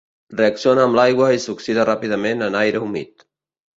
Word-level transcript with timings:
Reacciona 0.39 0.85
amb 0.87 0.97
l'aigua 1.01 1.29
i 1.37 1.43
s'oxida 1.45 1.85
ràpidament 1.91 2.45
en 2.47 2.59
aire 2.63 2.83
humit. 2.87 3.29